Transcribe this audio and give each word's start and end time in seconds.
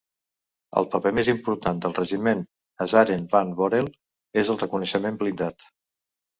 El 0.81 0.87
paper 0.95 1.11
més 1.17 1.29
important 1.33 1.83
del 1.83 1.93
regiment 1.99 2.41
Huzaren 2.87 3.29
van 3.37 3.55
Boreel 3.61 3.93
és 4.45 4.53
el 4.57 4.61
reconeixement 4.67 5.25
blindat. 5.25 5.73